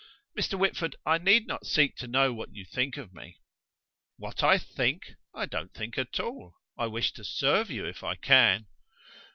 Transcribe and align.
"Mr. 0.35 0.57
Whitford, 0.57 0.95
I 1.05 1.19
need 1.19 1.45
not 1.45 1.67
seek 1.67 1.95
to 1.97 2.07
know 2.07 2.33
what 2.33 2.51
you 2.55 2.65
think 2.65 2.97
of 2.97 3.13
me." 3.13 3.37
"What 4.17 4.41
I 4.41 4.57
think? 4.57 5.13
I 5.35 5.45
don't 5.45 5.75
think 5.75 5.95
at 5.95 6.19
all; 6.19 6.55
I 6.75 6.87
wish 6.87 7.11
to 7.11 7.23
serve 7.23 7.69
you 7.69 7.85
if 7.85 8.03
I 8.03 8.15
can." 8.15 8.65